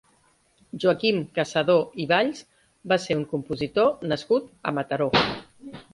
[0.83, 2.41] Joaquim Cassadó i Valls
[2.93, 5.11] va ser un compositor nascut a Mataró.